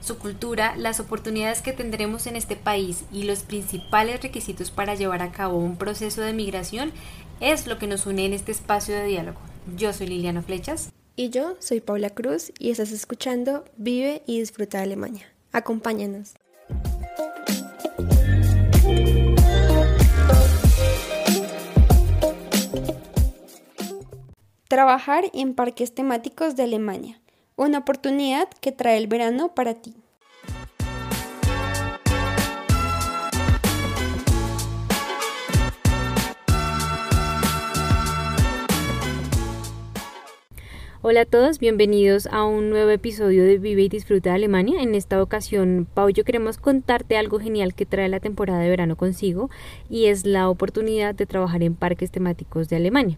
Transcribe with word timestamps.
Su 0.00 0.18
cultura, 0.18 0.74
las 0.76 0.98
oportunidades 0.98 1.60
que 1.60 1.72
tendremos 1.72 2.26
en 2.26 2.34
este 2.34 2.56
país 2.56 3.04
y 3.12 3.24
los 3.24 3.42
principales 3.42 4.22
requisitos 4.22 4.70
para 4.70 4.94
llevar 4.94 5.22
a 5.22 5.30
cabo 5.30 5.58
un 5.58 5.76
proceso 5.76 6.22
de 6.22 6.32
migración 6.32 6.92
es 7.40 7.66
lo 7.66 7.78
que 7.78 7.86
nos 7.86 8.06
une 8.06 8.24
en 8.24 8.32
este 8.32 8.50
espacio 8.50 8.94
de 8.94 9.04
diálogo. 9.04 9.38
Yo 9.76 9.92
soy 9.92 10.06
Liliana 10.06 10.42
Flechas. 10.42 10.90
Y 11.16 11.28
yo 11.28 11.54
soy 11.58 11.80
Paula 11.80 12.10
Cruz 12.10 12.50
y 12.58 12.70
estás 12.70 12.92
escuchando 12.92 13.64
Vive 13.76 14.22
y 14.26 14.40
Disfruta 14.40 14.78
de 14.78 14.84
Alemania. 14.84 15.26
Acompáñanos. 15.52 16.34
Trabajar 24.66 25.24
en 25.34 25.54
parques 25.54 25.94
temáticos 25.94 26.56
de 26.56 26.62
Alemania. 26.62 27.20
Una 27.60 27.76
oportunidad 27.76 28.48
que 28.62 28.72
trae 28.72 28.96
el 28.96 29.06
verano 29.06 29.54
para 29.54 29.74
ti. 29.74 29.94
Hola 41.02 41.22
a 41.22 41.24
todos, 41.24 41.58
bienvenidos 41.58 42.26
a 42.26 42.44
un 42.44 42.68
nuevo 42.68 42.90
episodio 42.90 43.42
de 43.44 43.56
Vive 43.56 43.84
y 43.84 43.88
Disfruta 43.88 44.28
de 44.28 44.36
Alemania. 44.36 44.82
En 44.82 44.94
esta 44.94 45.22
ocasión, 45.22 45.88
Pau 45.94 46.10
yo 46.10 46.24
queremos 46.24 46.58
contarte 46.58 47.16
algo 47.16 47.40
genial 47.40 47.72
que 47.72 47.86
trae 47.86 48.10
la 48.10 48.20
temporada 48.20 48.60
de 48.60 48.68
verano 48.68 48.96
consigo 48.96 49.48
y 49.88 50.08
es 50.08 50.26
la 50.26 50.50
oportunidad 50.50 51.14
de 51.14 51.24
trabajar 51.24 51.62
en 51.62 51.74
parques 51.74 52.10
temáticos 52.10 52.68
de 52.68 52.76
Alemania. 52.76 53.16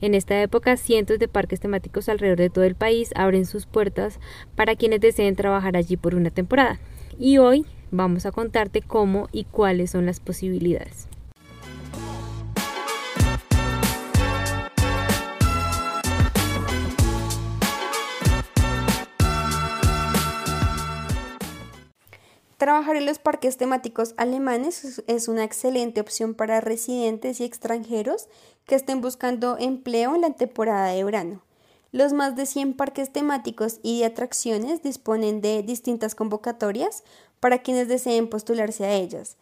En 0.00 0.14
esta 0.14 0.40
época, 0.40 0.78
cientos 0.78 1.18
de 1.18 1.28
parques 1.28 1.60
temáticos 1.60 2.08
alrededor 2.08 2.38
de 2.38 2.48
todo 2.48 2.64
el 2.64 2.76
país 2.76 3.10
abren 3.14 3.44
sus 3.44 3.66
puertas 3.66 4.20
para 4.56 4.74
quienes 4.74 5.02
deseen 5.02 5.36
trabajar 5.36 5.76
allí 5.76 5.98
por 5.98 6.14
una 6.14 6.30
temporada. 6.30 6.80
Y 7.18 7.36
hoy 7.36 7.66
vamos 7.90 8.24
a 8.24 8.32
contarte 8.32 8.80
cómo 8.80 9.28
y 9.32 9.44
cuáles 9.44 9.90
son 9.90 10.06
las 10.06 10.18
posibilidades. 10.18 11.08
Trabajar 22.58 22.96
en 22.96 23.06
los 23.06 23.20
parques 23.20 23.56
temáticos 23.56 24.14
alemanes 24.16 25.00
es 25.06 25.28
una 25.28 25.44
excelente 25.44 26.00
opción 26.00 26.34
para 26.34 26.60
residentes 26.60 27.38
y 27.38 27.44
extranjeros 27.44 28.28
que 28.66 28.74
estén 28.74 29.00
buscando 29.00 29.56
empleo 29.60 30.16
en 30.16 30.22
la 30.22 30.30
temporada 30.30 30.88
de 30.88 31.04
verano. 31.04 31.44
Los 31.92 32.12
más 32.12 32.34
de 32.34 32.46
100 32.46 32.74
parques 32.74 33.12
temáticos 33.12 33.78
y 33.84 34.00
de 34.00 34.06
atracciones 34.06 34.82
disponen 34.82 35.40
de 35.40 35.62
distintas 35.62 36.16
convocatorias 36.16 37.04
para 37.38 37.62
quienes 37.62 37.86
deseen 37.86 38.28
postularse 38.28 38.84
a 38.84 38.92
ellas. 38.92 39.36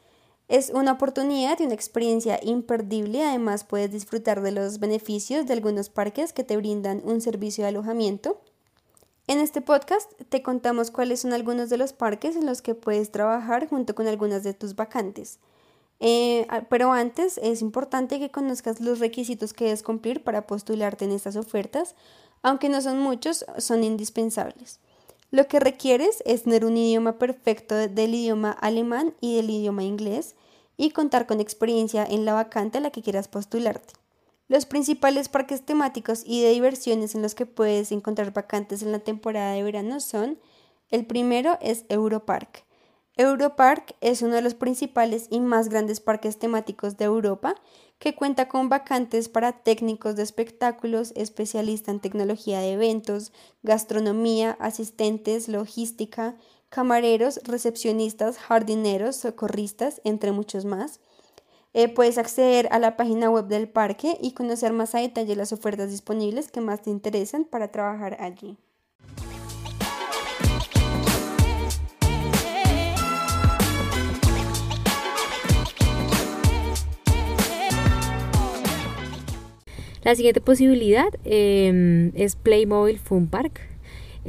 Es 0.48 0.69
una 0.69 0.92
oportunidad 0.92 1.58
y 1.58 1.64
una 1.64 1.75
experiencia 1.75 2.39
imperdible, 2.42 3.25
además 3.25 3.64
puedes 3.64 3.91
disfrutar 3.91 4.42
de 4.42 4.53
los 4.53 4.78
beneficios 4.78 5.47
de 5.47 5.55
algunos 5.55 5.89
parques 5.89 6.34
que 6.34 6.45
te 6.45 6.58
brindan 6.58 7.01
un 7.03 7.23
servicio 7.23 7.64
de 7.64 7.70
alojamiento 7.70 8.42
en 9.27 9.41
este 9.41 9.60
podcast 9.60 10.11
te 10.28 10.42
contamos 10.42 10.90
cuáles 10.90 11.20
son 11.20 11.33
algunos 11.33 11.68
de 11.68 11.77
los 11.77 11.92
parques 11.92 12.36
en 12.36 12.46
los 12.46 12.62
que 12.62 12.74
puedes 12.74 13.11
trabajar 13.11 13.68
junto 13.68 13.95
con 13.95 14.06
algunas 14.06 14.45
de 14.45 14.55
tus 14.55 14.77
vacantes. 14.77 15.39
Eh, 15.98 16.46
pero 16.68 16.92
antes 16.92 17.39
es 17.42 17.62
importante 17.62 18.18
que 18.18 18.30
conozcas 18.30 18.80
los 18.80 19.01
requisitos 19.01 19.52
que 19.52 19.64
debes 19.64 19.83
cumplir 19.83 20.23
para 20.23 20.46
postularte 20.46 21.05
en 21.06 21.12
estas 21.12 21.36
ofertas, 21.36 21.95
aunque 22.42 22.68
no 22.68 22.80
son 22.80 23.01
muchos, 23.01 23.45
son 23.58 23.83
indispensables. 23.83 24.78
Lo 25.30 25.48
que 25.48 25.58
requieres 25.58 26.22
es 26.24 26.45
tener 26.45 26.64
un 26.64 26.77
idioma 26.77 27.18
perfecto 27.18 27.74
del 27.74 28.14
idioma 28.14 28.52
alemán 28.52 29.14
y 29.20 29.36
del 29.36 29.51
idioma 29.51 29.83
inglés 29.83 30.36
y 30.77 30.90
contar 30.90 31.27
con 31.27 31.40
experiencia 31.40 32.05
en 32.05 32.24
la 32.24 32.34
vacante 32.34 32.78
a 32.78 32.80
la 32.80 32.90
que 32.90 33.02
quieras 33.02 33.27
postularte. 33.27 33.95
Los 34.48 34.64
principales 34.64 35.29
parques 35.29 35.64
temáticos 35.64 36.23
y 36.24 36.42
de 36.42 36.51
diversiones 36.51 37.14
en 37.14 37.23
los 37.23 37.34
que 37.34 37.46
puedes 37.46 37.90
encontrar 37.90 38.33
vacantes 38.33 38.83
en 38.83 38.92
la 38.92 39.01
temporada 39.01 39.52
de 39.52 39.62
verano 39.64 39.98
son 40.01 40.39
el 40.89 41.05
primero 41.05 41.58
es 41.61 41.84
Europark. 41.89 42.64
Europark 43.17 43.96
es 44.01 44.23
uno 44.23 44.34
de 44.34 44.42
los 44.42 44.55
principales 44.55 45.27
y 45.30 45.40
más 45.40 45.68
grandes 45.68 46.01
parques 46.01 46.39
temáticos 46.39 46.96
de 46.96 47.07
Europa 47.07 47.55
que 47.98 48.14
cuenta 48.14 48.46
con 48.46 48.68
vacantes 48.68 49.29
para 49.29 49.64
técnicos 49.64 50.17
de 50.17 50.23
espectáculos, 50.23 51.13
especialistas 51.17 51.95
en 51.95 52.01
tecnología 52.01 52.61
de 52.61 52.73
eventos, 52.73 53.33
gastronomía, 53.63 54.57
asistentes, 54.61 55.48
logística, 55.48 56.36
camareros, 56.68 57.40
recepcionistas, 57.45 58.39
jardineros, 58.39 59.17
socorristas, 59.17 60.02
entre 60.05 60.30
muchos 60.30 60.67
más. 60.67 61.01
Eh, 61.79 61.89
puedes 61.89 62.17
acceder 62.17 62.69
a 62.70 62.79
la 62.79 62.97
página 62.97 63.29
web 63.29 63.48
del 63.48 63.69
parque 63.69 64.17
y 64.23 64.33
conocer 64.33 64.73
más 64.73 64.95
a 64.95 65.01
detalle 65.01 65.37
las 65.37 65.53
ofertas 65.53 65.91
disponibles 65.91 66.51
que 66.51 66.63
más 66.63 66.81
te 66.81 66.89
interesan 66.89 67.45
para 67.45 67.69
trabajar 67.70 68.17
allí. 68.19 68.57
La 80.03 80.14
siguiente 80.14 80.41
posibilidad 80.41 81.08
em, 81.25 82.11
es 82.14 82.37
Playmobil 82.37 82.98
Fun 82.98 83.27
Park. 83.27 83.61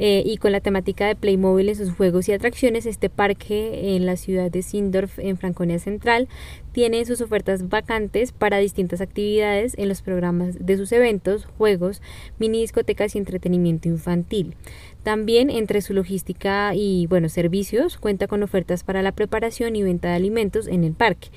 Eh, 0.00 0.22
y 0.24 0.36
con 0.36 0.52
la 0.52 0.60
temática 0.60 1.08
de 1.08 1.16
Playmobil 1.16 1.68
en 1.68 1.74
sus 1.74 1.92
juegos 1.92 2.28
y 2.28 2.32
atracciones, 2.32 2.86
este 2.86 3.10
parque 3.10 3.96
en 3.96 4.06
la 4.06 4.16
ciudad 4.16 4.48
de 4.48 4.62
Sindorf, 4.62 5.18
en 5.18 5.36
Franconia 5.36 5.80
Central, 5.80 6.28
tiene 6.70 7.04
sus 7.04 7.20
ofertas 7.20 7.68
vacantes 7.68 8.30
para 8.30 8.58
distintas 8.58 9.00
actividades 9.00 9.74
en 9.76 9.88
los 9.88 10.02
programas 10.02 10.64
de 10.64 10.76
sus 10.76 10.92
eventos, 10.92 11.46
juegos, 11.58 12.00
mini 12.38 12.60
discotecas 12.60 13.16
y 13.16 13.18
entretenimiento 13.18 13.88
infantil. 13.88 14.54
También 15.02 15.50
entre 15.50 15.80
su 15.82 15.94
logística 15.94 16.72
y 16.76 17.06
bueno, 17.08 17.28
servicios 17.28 17.98
cuenta 17.98 18.28
con 18.28 18.44
ofertas 18.44 18.84
para 18.84 19.02
la 19.02 19.12
preparación 19.12 19.74
y 19.74 19.82
venta 19.82 20.08
de 20.08 20.14
alimentos 20.14 20.68
en 20.68 20.84
el 20.84 20.92
parque. 20.92 21.28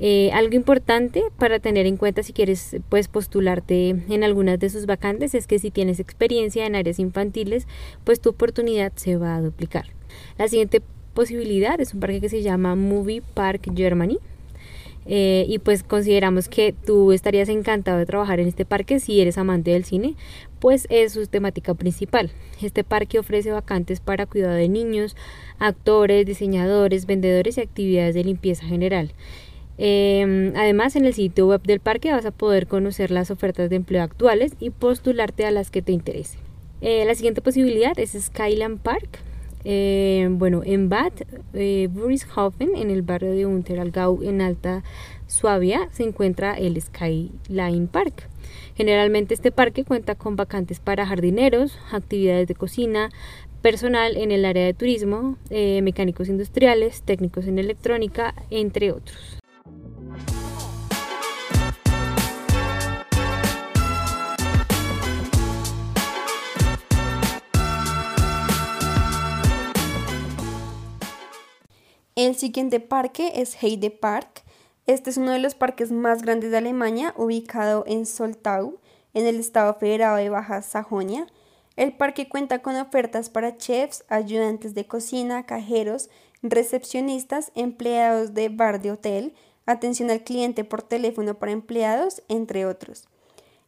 Eh, 0.00 0.30
algo 0.32 0.54
importante 0.54 1.24
para 1.38 1.58
tener 1.58 1.86
en 1.86 1.96
cuenta 1.96 2.22
si 2.22 2.32
quieres 2.32 2.76
pues 2.88 3.08
postularte 3.08 3.88
en 3.88 4.22
algunas 4.22 4.60
de 4.60 4.70
sus 4.70 4.86
vacantes 4.86 5.34
es 5.34 5.48
que 5.48 5.58
si 5.58 5.72
tienes 5.72 5.98
experiencia 5.98 6.66
en 6.66 6.76
áreas 6.76 7.00
infantiles, 7.00 7.66
pues 8.04 8.20
tu 8.20 8.30
oportunidad 8.30 8.92
se 8.94 9.16
va 9.16 9.34
a 9.34 9.40
duplicar. 9.40 9.86
La 10.38 10.46
siguiente 10.46 10.82
posibilidad 11.14 11.80
es 11.80 11.94
un 11.94 12.00
parque 12.00 12.20
que 12.20 12.28
se 12.28 12.42
llama 12.42 12.76
Movie 12.76 13.22
Park 13.34 13.72
Germany. 13.74 14.18
Eh, 15.10 15.46
y 15.48 15.58
pues 15.58 15.82
consideramos 15.84 16.50
que 16.50 16.74
tú 16.84 17.12
estarías 17.12 17.48
encantado 17.48 17.96
de 17.96 18.04
trabajar 18.04 18.40
en 18.40 18.48
este 18.48 18.66
parque 18.66 19.00
si 19.00 19.22
eres 19.22 19.38
amante 19.38 19.70
del 19.70 19.84
cine, 19.84 20.16
pues 20.60 20.86
es 20.90 21.14
su 21.14 21.26
temática 21.26 21.72
principal. 21.72 22.30
Este 22.60 22.84
parque 22.84 23.18
ofrece 23.18 23.50
vacantes 23.50 24.00
para 24.00 24.26
cuidado 24.26 24.54
de 24.54 24.68
niños, 24.68 25.16
actores, 25.58 26.26
diseñadores, 26.26 27.06
vendedores 27.06 27.56
y 27.56 27.62
actividades 27.62 28.14
de 28.14 28.24
limpieza 28.24 28.66
general. 28.66 29.12
Em, 29.78 30.52
además, 30.56 30.96
en 30.96 31.06
el 31.06 31.14
sitio 31.14 31.46
web 31.46 31.62
del 31.62 31.78
parque 31.78 32.10
vas 32.10 32.26
a 32.26 32.32
poder 32.32 32.66
conocer 32.66 33.12
las 33.12 33.30
ofertas 33.30 33.70
de 33.70 33.76
empleo 33.76 34.02
actuales 34.02 34.52
y 34.58 34.70
postularte 34.70 35.46
a 35.46 35.52
las 35.52 35.70
que 35.70 35.82
te 35.82 35.92
interesen. 35.92 36.40
Eh, 36.80 37.04
la 37.04 37.14
siguiente 37.14 37.40
posibilidad 37.40 37.98
es 37.98 38.12
Skyland 38.12 38.80
Park. 38.80 39.20
Em, 39.64 40.38
bueno, 40.38 40.62
en 40.64 40.88
Bad 40.88 41.12
eh, 41.54 41.88
Burishofen, 41.90 42.76
en 42.76 42.90
el 42.90 43.02
barrio 43.02 43.32
de 43.32 43.46
Unteralgau, 43.46 44.22
en 44.22 44.40
Alta 44.40 44.82
Suabia, 45.26 45.88
se 45.92 46.04
encuentra 46.04 46.54
el 46.54 46.80
Skyline 46.80 47.88
Park. 47.88 48.28
Generalmente 48.76 49.34
este 49.34 49.50
parque 49.50 49.84
cuenta 49.84 50.14
con 50.14 50.36
vacantes 50.36 50.78
para 50.80 51.06
jardineros, 51.06 51.78
actividades 51.92 52.46
de 52.46 52.54
cocina, 52.54 53.10
personal 53.62 54.16
en 54.16 54.30
el 54.30 54.44
área 54.44 54.64
de 54.64 54.74
turismo, 54.74 55.36
eh, 55.50 55.82
mecánicos 55.82 56.28
industriales, 56.28 57.02
técnicos 57.02 57.46
en 57.46 57.58
electrónica, 57.58 58.34
entre 58.50 58.92
otros. 58.92 59.37
El 72.18 72.34
siguiente 72.34 72.80
parque 72.80 73.30
es 73.36 73.62
Heide 73.62 73.92
Park. 73.92 74.42
Este 74.88 75.08
es 75.08 75.18
uno 75.18 75.30
de 75.30 75.38
los 75.38 75.54
parques 75.54 75.92
más 75.92 76.22
grandes 76.22 76.50
de 76.50 76.56
Alemania, 76.56 77.14
ubicado 77.16 77.84
en 77.86 78.06
Soltau, 78.06 78.80
en 79.14 79.24
el 79.24 79.38
estado 79.38 79.72
federado 79.74 80.16
de 80.16 80.28
Baja 80.28 80.62
Sajonia. 80.62 81.28
El 81.76 81.92
parque 81.92 82.28
cuenta 82.28 82.60
con 82.60 82.74
ofertas 82.74 83.30
para 83.30 83.56
chefs, 83.56 84.04
ayudantes 84.08 84.74
de 84.74 84.84
cocina, 84.84 85.46
cajeros, 85.46 86.10
recepcionistas, 86.42 87.52
empleados 87.54 88.34
de 88.34 88.48
bar 88.48 88.82
de 88.82 88.90
hotel, 88.90 89.32
atención 89.64 90.10
al 90.10 90.24
cliente 90.24 90.64
por 90.64 90.82
teléfono 90.82 91.34
para 91.38 91.52
empleados, 91.52 92.24
entre 92.26 92.66
otros. 92.66 93.06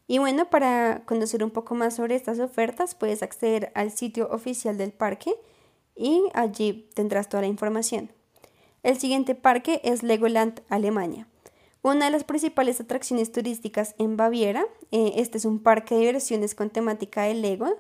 Y 0.09 0.19
bueno, 0.19 0.51
para 0.51 1.05
conocer 1.07 1.45
un 1.45 1.53
poco 1.53 1.77
más 1.77 1.95
sobre 1.95 2.17
estas 2.17 2.41
ofertas, 2.41 2.97
puedes 2.97 3.23
acceder 3.23 3.71
al 3.77 3.93
sitio 3.93 4.29
oficial 4.29 4.77
del 4.77 4.91
parque 4.91 5.37
y 5.95 6.25
allí 6.35 6.91
tendrás 6.95 7.29
toda 7.29 7.43
la 7.43 7.47
información. 7.47 8.11
El 8.83 8.99
siguiente 8.99 9.35
parque 9.35 9.81
es 9.85 10.03
Legoland, 10.03 10.63
Alemania. 10.71 11.27
Una 11.83 12.07
de 12.07 12.11
las 12.11 12.25
principales 12.25 12.81
atracciones 12.81 13.31
turísticas 13.31 13.95
en 13.99 14.17
Baviera, 14.17 14.65
eh, 14.91 15.13
este 15.17 15.37
es 15.37 15.45
un 15.45 15.59
parque 15.59 15.95
de 15.95 16.01
diversiones 16.01 16.55
con 16.55 16.71
temática 16.71 17.23
de 17.23 17.35
Lego. 17.35 17.77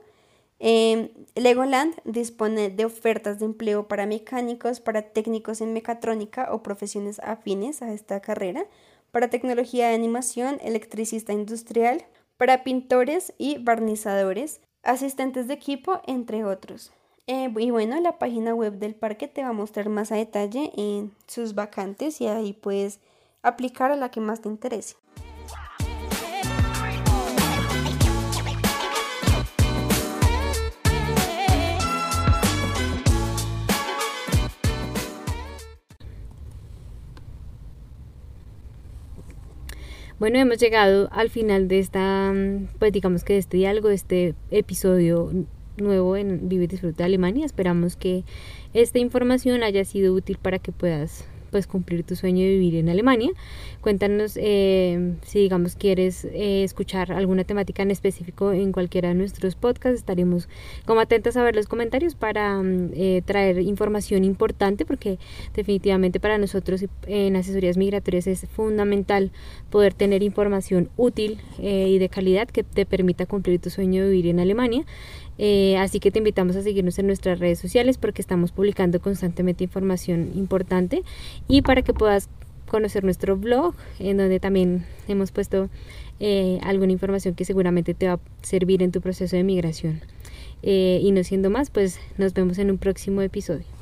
Eh, 0.58 1.14
Legoland 1.34 1.94
dispone 2.04 2.68
de 2.68 2.84
ofertas 2.84 3.38
de 3.38 3.46
empleo 3.46 3.88
para 3.88 4.04
mecánicos, 4.04 4.80
para 4.80 5.00
técnicos 5.00 5.62
en 5.62 5.72
mecatrónica 5.72 6.52
o 6.52 6.62
profesiones 6.62 7.18
afines 7.20 7.80
a 7.80 7.94
esta 7.94 8.20
carrera, 8.20 8.66
para 9.10 9.30
tecnología 9.30 9.88
de 9.88 9.94
animación, 9.94 10.58
electricista 10.62 11.32
industrial, 11.32 12.04
para 12.36 12.62
pintores 12.62 13.32
y 13.38 13.56
barnizadores, 13.56 14.60
asistentes 14.82 15.48
de 15.48 15.54
equipo, 15.54 16.02
entre 16.06 16.44
otros. 16.44 16.92
Eh, 17.32 17.48
y 17.58 17.70
bueno, 17.70 18.00
la 18.00 18.18
página 18.18 18.56
web 18.56 18.80
del 18.80 18.96
parque 18.96 19.28
te 19.28 19.44
va 19.44 19.50
a 19.50 19.52
mostrar 19.52 19.88
más 19.88 20.10
a 20.10 20.16
detalle 20.16 20.72
en 20.76 21.12
sus 21.28 21.54
vacantes 21.54 22.20
y 22.20 22.26
ahí 22.26 22.52
puedes 22.52 22.98
aplicar 23.40 23.92
a 23.92 23.94
la 23.94 24.10
que 24.10 24.18
más 24.18 24.40
te 24.40 24.48
interese. 24.48 24.96
Bueno, 40.18 40.40
hemos 40.40 40.58
llegado 40.58 41.08
al 41.12 41.30
final 41.30 41.68
de 41.68 41.78
esta, 41.78 42.32
mm, 42.32 42.70
pues 42.80 42.90
digamos 42.90 43.22
que 43.22 43.34
de 43.34 43.38
este 43.38 43.56
diálogo, 43.58 43.86
de 43.86 43.94
este 43.94 44.34
episodio 44.50 45.30
nuevo 45.82 46.16
en 46.16 46.48
Vive 46.48 46.64
y 46.64 46.66
Disfruta 46.66 46.98
de 46.98 47.04
Alemania. 47.04 47.46
Esperamos 47.46 47.96
que 47.96 48.24
esta 48.74 48.98
información 48.98 49.62
haya 49.62 49.84
sido 49.84 50.14
útil 50.14 50.38
para 50.40 50.58
que 50.58 50.72
puedas 50.72 51.26
pues 51.50 51.66
cumplir 51.66 52.04
tu 52.04 52.16
sueño 52.16 52.42
de 52.42 52.50
vivir 52.50 52.76
en 52.76 52.88
Alemania. 52.88 53.30
Cuéntanos 53.80 54.38
eh, 54.40 55.14
si 55.22 55.40
digamos 55.40 55.74
quieres 55.74 56.24
eh, 56.24 56.62
escuchar 56.64 57.12
alguna 57.12 57.44
temática 57.44 57.82
en 57.82 57.90
específico 57.90 58.52
en 58.52 58.72
cualquiera 58.72 59.08
de 59.08 59.14
nuestros 59.14 59.54
podcasts. 59.54 59.98
Estaremos 59.98 60.48
como 60.86 61.00
atentos 61.00 61.36
a 61.36 61.42
ver 61.42 61.56
los 61.56 61.66
comentarios 61.66 62.14
para 62.14 62.62
mm, 62.62 62.90
eh, 62.94 63.22
traer 63.24 63.60
información 63.60 64.24
importante 64.24 64.84
porque 64.84 65.18
definitivamente 65.54 66.20
para 66.20 66.38
nosotros 66.38 66.84
en 67.06 67.36
asesorías 67.36 67.76
migratorias 67.76 68.26
es 68.26 68.46
fundamental 68.48 69.32
poder 69.70 69.94
tener 69.94 70.22
información 70.22 70.88
útil 70.96 71.40
y 71.58 71.98
de 71.98 72.08
calidad 72.08 72.48
que 72.48 72.62
te 72.62 72.86
permita 72.86 73.26
cumplir 73.26 73.60
tu 73.60 73.70
sueño 73.70 74.04
de 74.04 74.10
vivir 74.10 74.26
en 74.28 74.40
Alemania. 74.40 74.84
Eh, 75.42 75.78
así 75.78 76.00
que 76.00 76.10
te 76.10 76.18
invitamos 76.18 76.54
a 76.56 76.62
seguirnos 76.62 76.98
en 76.98 77.06
nuestras 77.06 77.38
redes 77.38 77.58
sociales 77.58 77.96
porque 77.96 78.20
estamos 78.20 78.52
publicando 78.52 79.00
constantemente 79.00 79.64
información 79.64 80.32
importante 80.34 81.02
y 81.48 81.62
para 81.62 81.80
que 81.80 81.94
puedas 81.94 82.28
conocer 82.68 83.04
nuestro 83.04 83.38
blog 83.38 83.74
en 83.98 84.18
donde 84.18 84.38
también 84.38 84.84
hemos 85.08 85.32
puesto 85.32 85.70
eh, 86.20 86.58
alguna 86.62 86.92
información 86.92 87.34
que 87.34 87.46
seguramente 87.46 87.94
te 87.94 88.06
va 88.06 88.14
a 88.14 88.20
servir 88.42 88.82
en 88.82 88.92
tu 88.92 89.00
proceso 89.00 89.34
de 89.34 89.42
migración. 89.42 90.02
Eh, 90.62 91.00
y 91.02 91.10
no 91.10 91.24
siendo 91.24 91.48
más, 91.48 91.70
pues 91.70 91.98
nos 92.18 92.34
vemos 92.34 92.58
en 92.58 92.70
un 92.70 92.76
próximo 92.76 93.22
episodio. 93.22 93.79